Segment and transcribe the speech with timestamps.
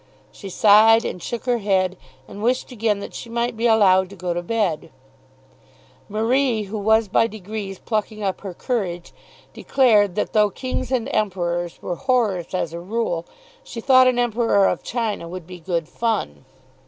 [0.31, 1.95] She sighed and shook her head,
[2.27, 4.89] and wished again that she might be allowed to go to bed.
[6.09, 9.13] Marie, who was by degrees plucking up her courage,
[9.53, 13.27] declared that though kings and emperors were horrors as a rule,
[13.63, 16.45] she thought an Emperor of China would be good fun.